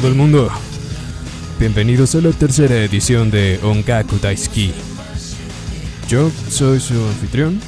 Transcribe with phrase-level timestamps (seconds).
[0.00, 0.50] todo el mundo.
[1.58, 4.70] Bienvenidos a la tercera edición de Ongaku Daisuki.
[6.06, 7.58] Yo soy su anfitrión.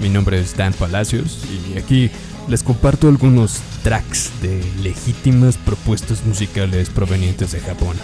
[0.00, 1.40] Mi nombre es Dan Palacios
[1.74, 2.08] y aquí
[2.46, 7.96] les comparto algunos tracks de legítimas propuestas musicales provenientes de Japón,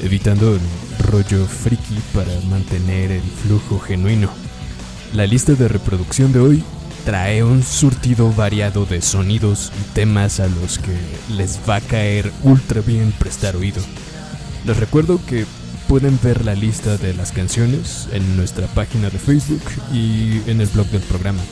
[0.00, 0.60] evitando el
[1.04, 4.30] rollo friki para mantener el flujo genuino.
[5.12, 6.64] La lista de reproducción de hoy
[7.04, 10.96] trae un surtido variado de sonidos y temas a los que
[11.34, 13.82] les va a caer ultra bien prestar oído.
[14.64, 15.44] Les recuerdo que
[15.88, 20.68] pueden ver la lista de las canciones en nuestra página de Facebook y en el
[20.68, 21.42] blog del programa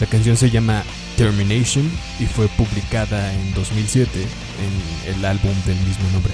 [0.00, 0.82] La canción se llama
[1.16, 6.32] Termination y fue publicada en 2007 en el álbum del mismo nombre.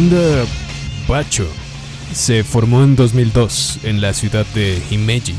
[0.00, 0.46] Banda
[1.06, 1.46] Bacho
[2.14, 5.34] se formó en 2002 en la ciudad de Himeji,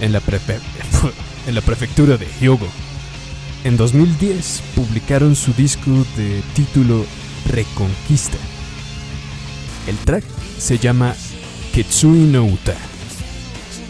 [0.00, 0.22] en la,
[1.48, 2.68] en la prefectura de Hyogo.
[3.64, 7.04] En 2010 publicaron su disco de título
[7.48, 8.38] Reconquista.
[9.88, 10.24] El track
[10.58, 11.16] se llama
[11.74, 12.76] Ketsui no Uta,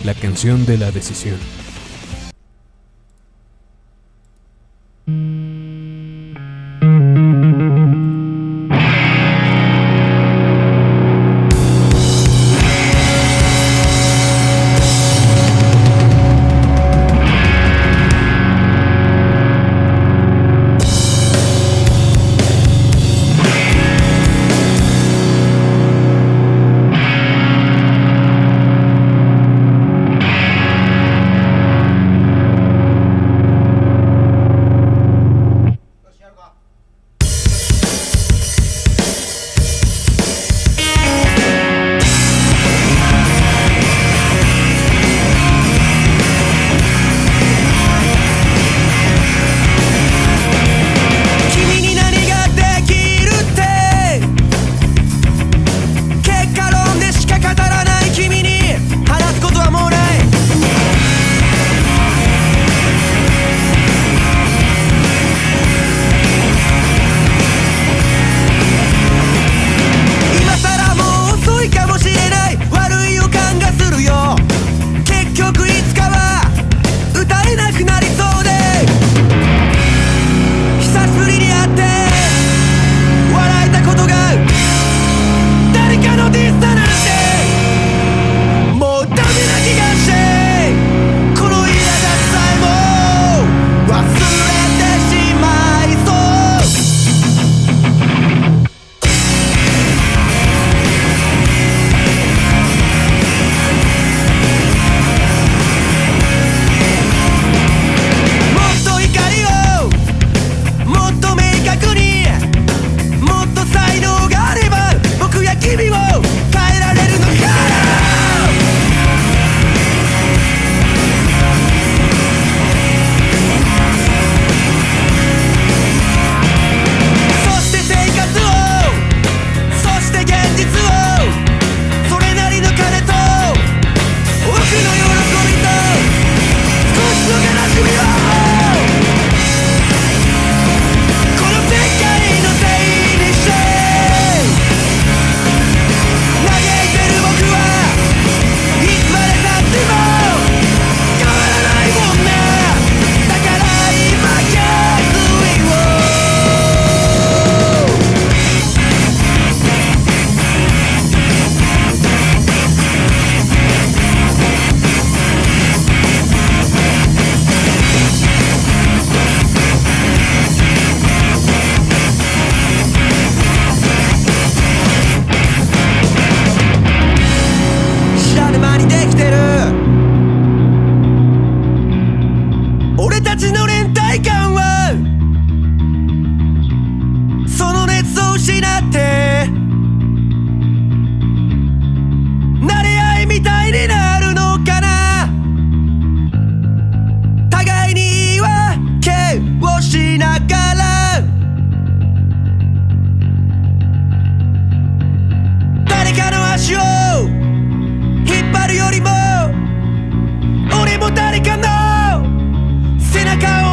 [0.04, 1.36] la canción de la decisión.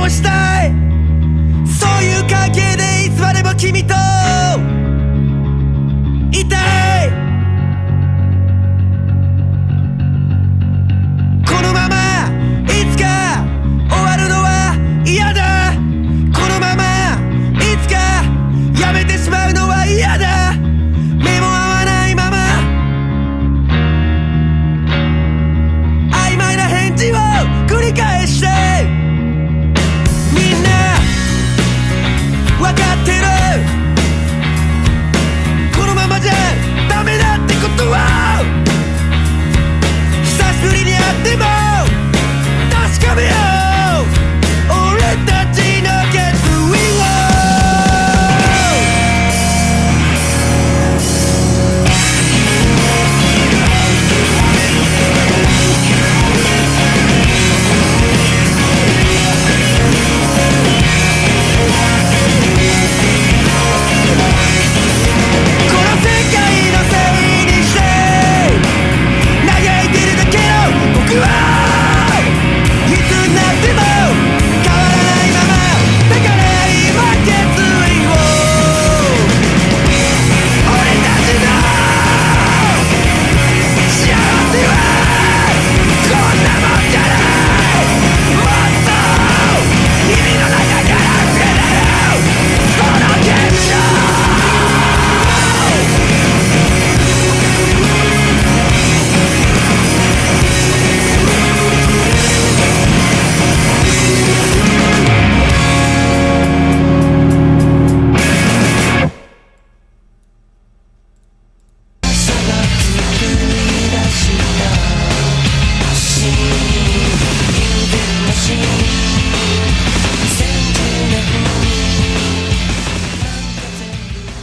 [0.10, 0.72] したい。
[1.66, 3.94] そういう関係でいつまでも君と
[6.32, 6.85] いたい。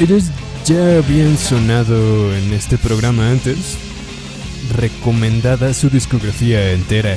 [0.02, 0.24] Ellos
[0.64, 3.78] ya habían sonado en este programa antes,
[4.74, 7.16] recomendada su discografía entera.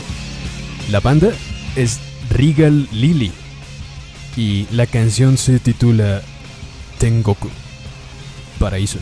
[0.91, 1.31] La banda
[1.75, 1.99] es
[2.29, 3.31] Regal Lily
[4.37, 6.21] y la canción se titula
[6.99, 7.49] Tengoku,
[8.59, 8.99] Paraíso.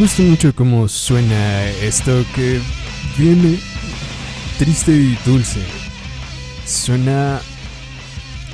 [0.00, 2.58] Gusta mucho cómo suena esto que
[3.18, 3.60] viene
[4.58, 5.60] triste y dulce.
[6.64, 7.38] Suena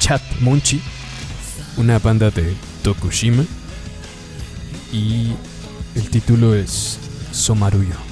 [0.00, 0.80] Chat Monchi,
[1.76, 3.44] una banda de Tokushima.
[4.92, 5.34] Y
[5.94, 6.98] el título es
[7.30, 8.05] Somaruyo.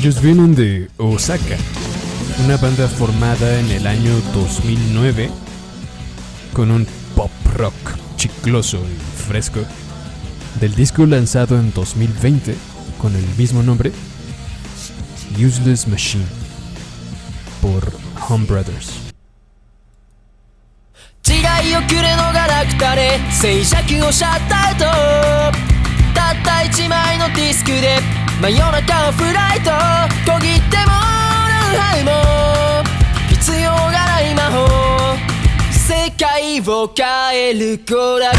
[0.00, 1.56] Ellos vienen de Osaka,
[2.44, 5.30] una banda formada en el año 2009
[6.52, 7.74] con un pop rock
[8.16, 9.60] chicloso y fresco.
[10.60, 12.54] Del disco lanzado en 2020
[13.00, 13.92] con el mismo nombre,
[15.38, 16.24] Useless Machine,
[17.60, 17.92] por
[18.28, 19.06] Home Brothers.
[21.28, 21.40] 違
[21.70, 24.84] い遅れのガラクタで静寂をシャットアウト
[26.14, 29.69] たった一枚のディスクで 真夜中フライト
[30.25, 32.09] 小切ってもラウハイも
[33.29, 34.65] 必要がない魔法
[35.71, 37.05] 世界を変
[37.49, 38.37] えるコラボ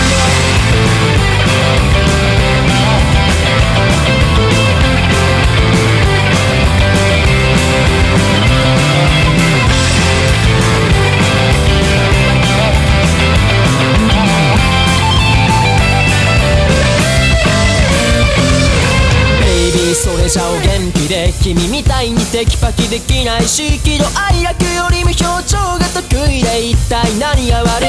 [20.33, 27.89] Baby それじゃお元気で君みたいにテキパキできないし喜怒哀楽よりも表情が得意で一体何が悪い。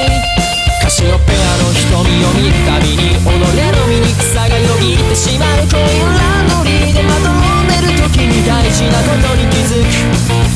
[0.82, 3.32] カシオペアの瞳を見るたびに己の
[3.88, 9.80] 醜さがよぎってしまうコインランドリーでまとんでる時に大事なことに気づ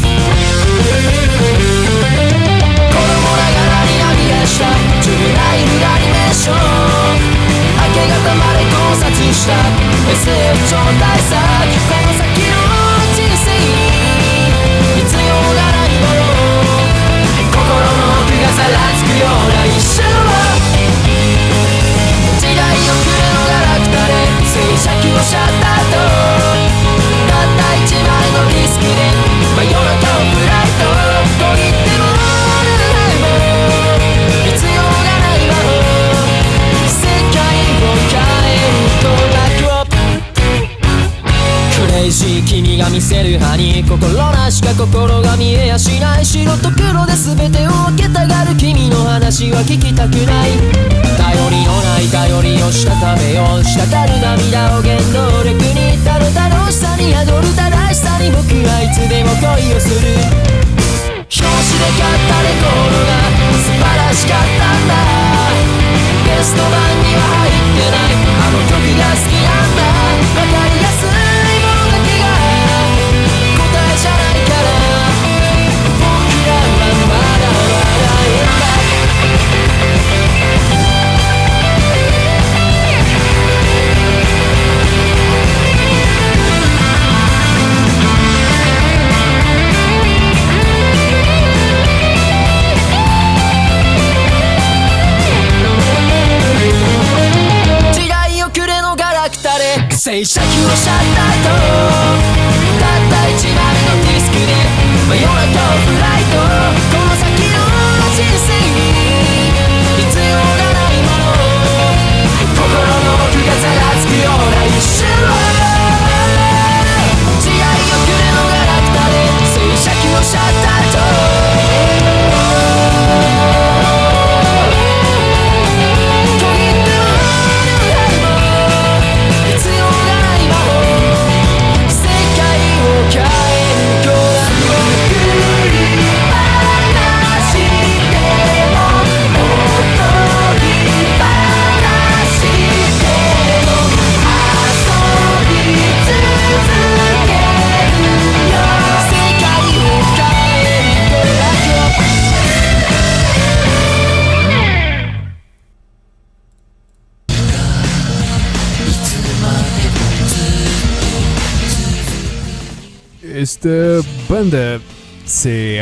[0.04, 0.07] く。
[100.08, 101.52] タで静寂をシャッターと。
[102.80, 104.48] たった一枚のディスクで
[105.06, 106.40] 真夜中をフライト。
[106.96, 107.60] この先の
[108.16, 108.57] 人生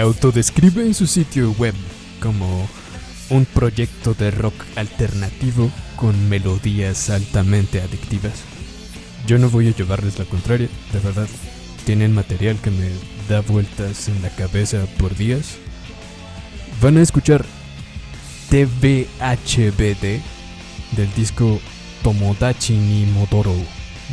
[0.07, 1.75] autodescribe en su sitio web
[2.21, 2.69] como
[3.31, 8.45] un proyecto de rock alternativo con melodías altamente adictivas.
[9.27, 11.29] Yo no voy a llevarles la contraria, de verdad.
[11.85, 12.89] Tienen material que me
[13.29, 15.57] da vueltas en la cabeza por días.
[16.81, 17.45] Van a escuchar
[18.51, 20.21] TVHBD
[20.97, 21.61] del disco
[22.05, 23.55] Tomodachi ni Modoro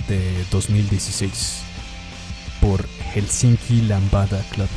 [0.07, 1.59] de 2016
[2.59, 4.69] por Helsinki Lambada Club.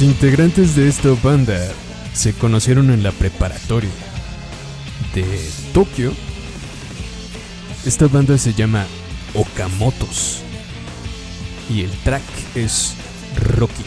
[0.00, 1.58] Los integrantes de esta banda
[2.14, 3.90] se conocieron en la preparatoria
[5.14, 5.26] de
[5.74, 6.14] Tokio.
[7.84, 8.86] Esta banda se llama
[9.34, 10.40] Okamotos
[11.68, 12.22] y el track
[12.54, 12.94] es
[13.36, 13.84] Rocky.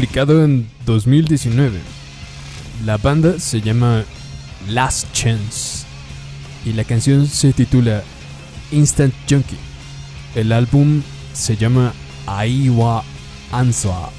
[0.00, 1.78] publicado en 2019.
[2.86, 4.02] La banda se llama
[4.66, 5.84] Last Chance
[6.64, 8.02] y la canción se titula
[8.72, 9.58] Instant Junkie.
[10.34, 11.02] El álbum
[11.34, 11.92] se llama
[12.26, 13.04] Aiwa
[13.52, 14.10] Answa.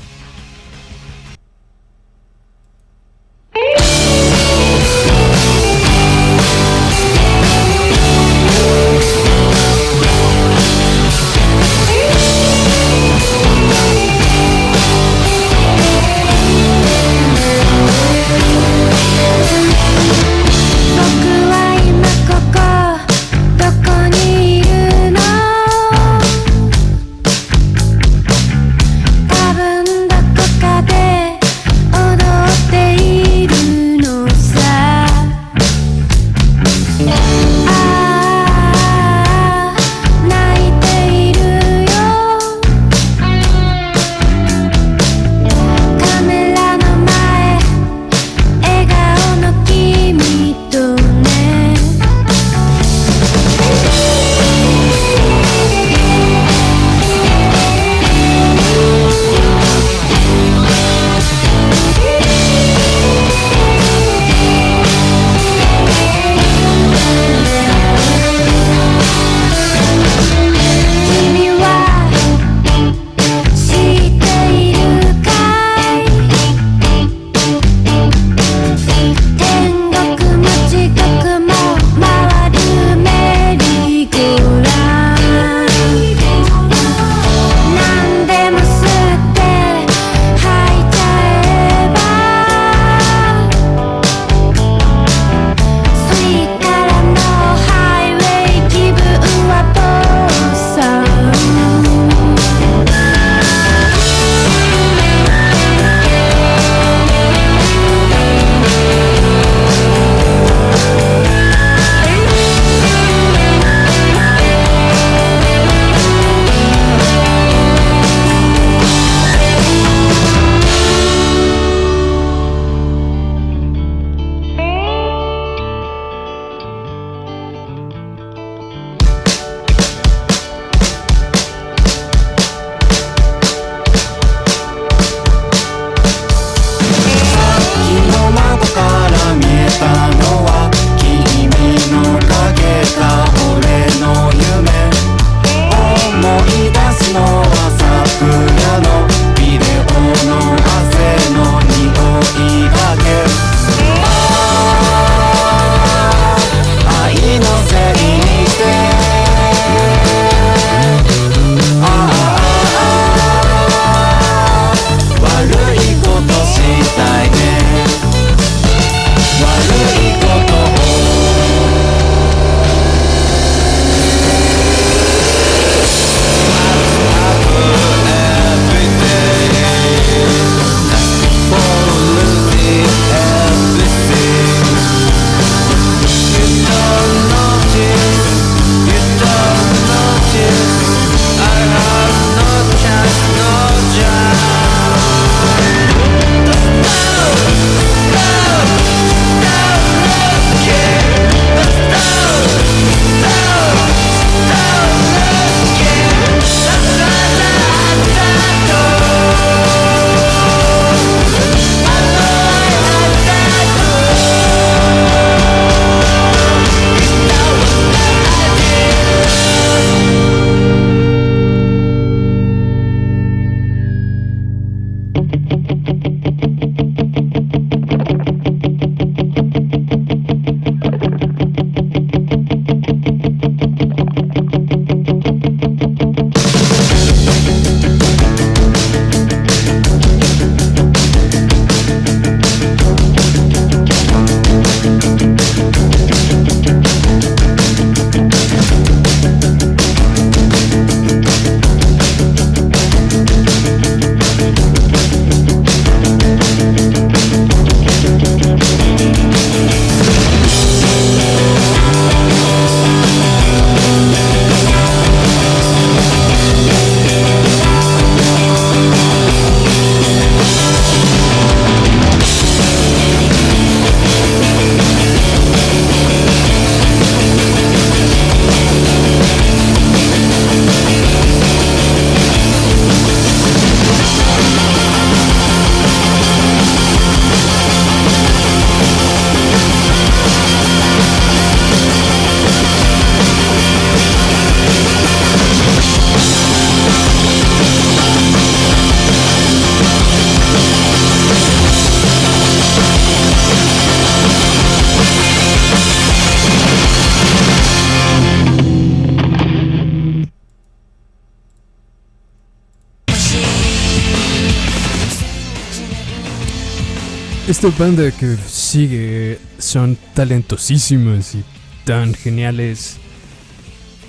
[317.64, 321.44] esta banda que sigue son talentosísimas y
[321.86, 322.98] tan geniales.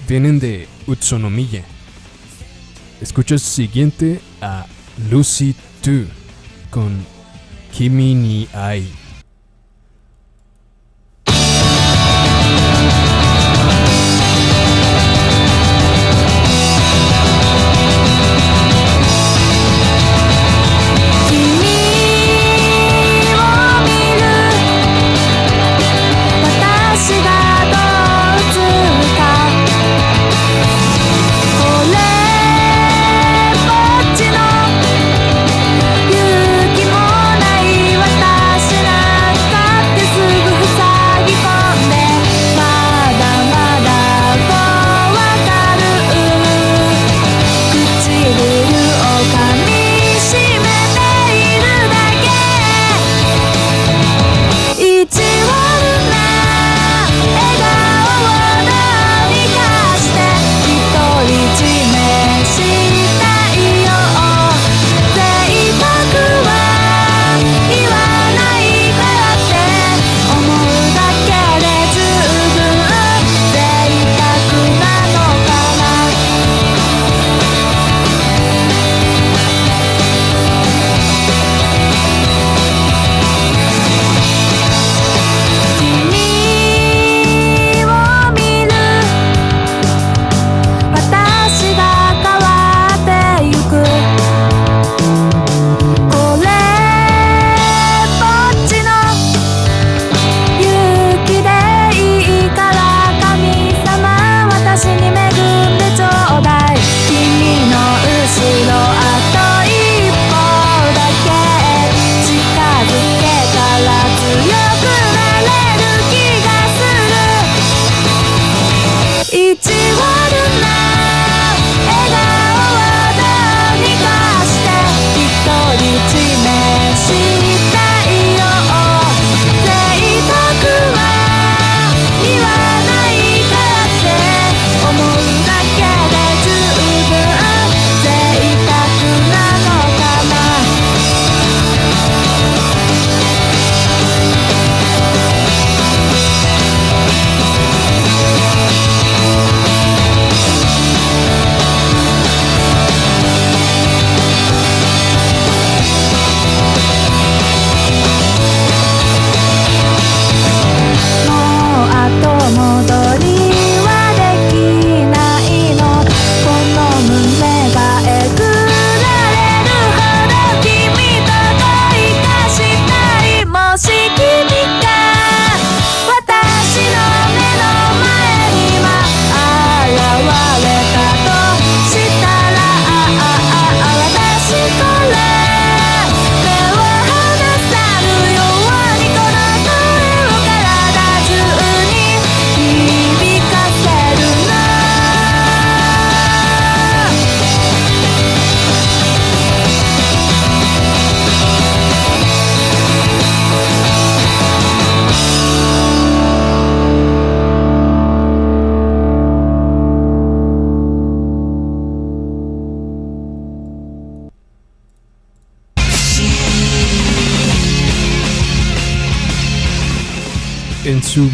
[0.08, 1.62] Vienen de Utsunomiya.
[3.02, 4.64] Escucha siguiente a
[5.10, 6.06] Lucy 2
[6.70, 7.04] con
[7.72, 9.01] Kimi ni Ai.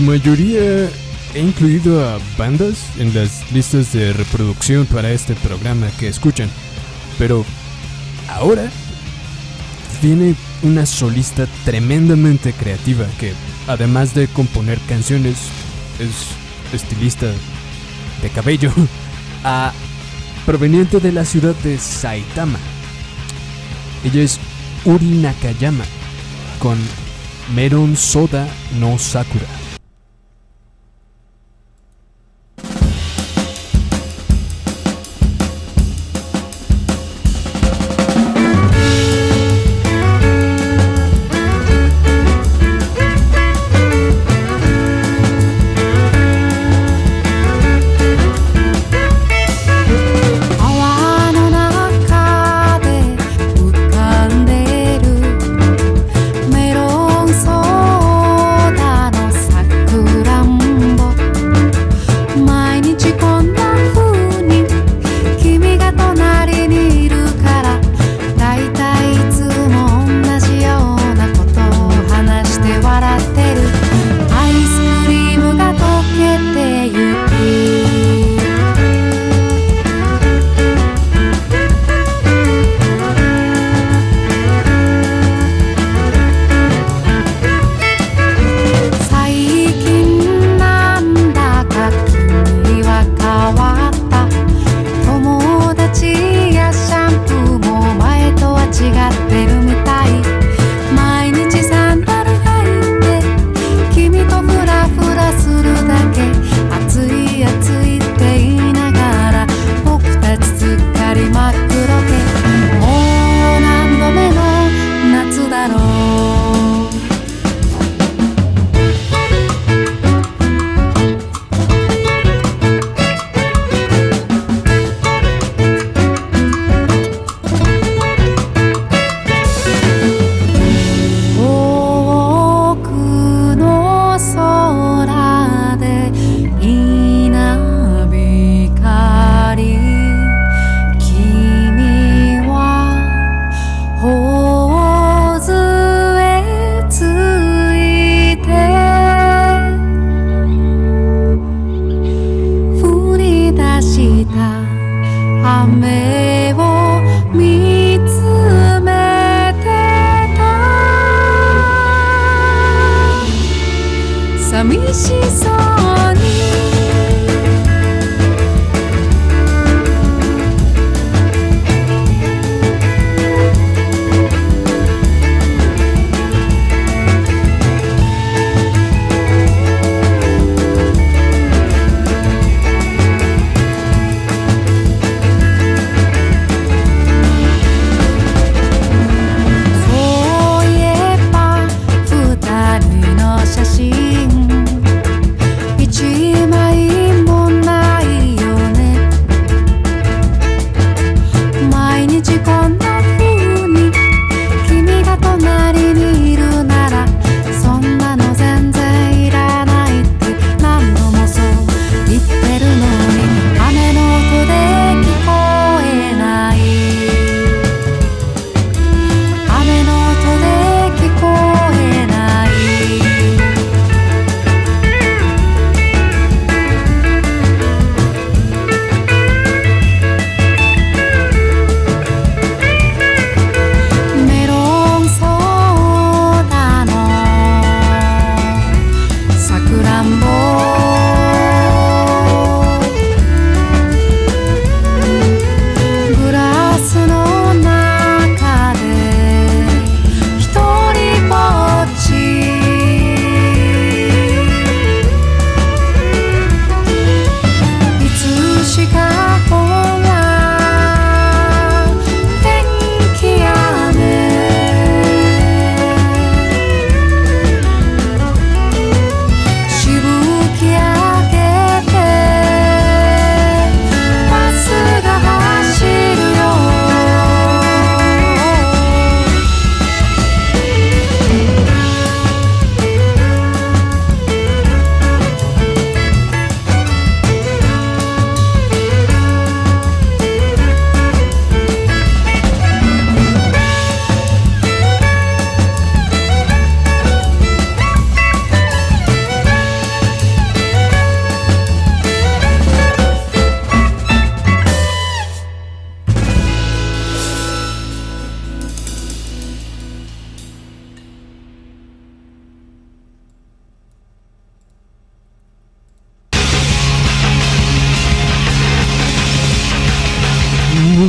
[0.08, 0.88] mayoría
[1.34, 6.48] he incluido a bandas en las listas de reproducción para este programa que escuchan,
[7.18, 7.44] pero
[8.26, 8.70] ahora
[10.00, 13.34] tiene una solista tremendamente creativa que,
[13.66, 15.36] además de componer canciones,
[15.98, 17.26] es estilista
[18.22, 18.72] de cabello,
[19.44, 19.74] a,
[20.46, 22.58] proveniente de la ciudad de Saitama.
[24.04, 24.40] Ella es
[24.86, 25.84] Uri Nakayama
[26.58, 26.78] con
[27.54, 28.48] Meron Soda
[28.80, 29.57] no Sakura.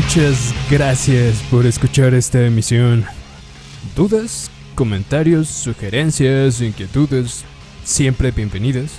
[0.10, 3.06] Muchas gracias por escuchar esta emisión.
[3.96, 7.46] ¿Dudas, comentarios, sugerencias, inquietudes?
[7.84, 8.94] Siempre bienvenidas.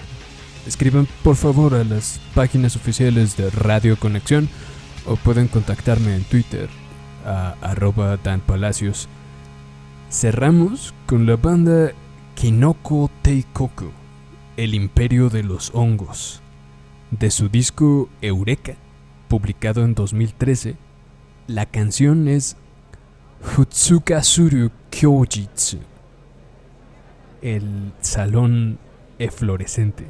[0.69, 4.49] Escriban por favor a las páginas oficiales de Radio Conexión
[5.05, 6.69] o pueden contactarme en Twitter
[7.27, 9.09] a arroba Dan Palacios.
[10.13, 11.91] Cerramos con la banda
[12.37, 13.91] Kinoko Teikoku,
[14.57, 16.41] El Imperio de los Hongos,
[17.11, 18.75] de su disco Eureka,
[19.27, 20.90] publicado en 2013.
[21.53, 22.57] La canción es
[23.59, 25.79] Hutsukasuru Kyojitsu,
[27.43, 28.79] el salón
[29.19, 30.07] eflorescente.